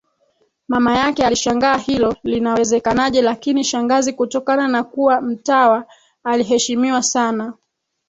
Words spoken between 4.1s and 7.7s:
kutokana na kuwa mtawa aliheshimiwa sana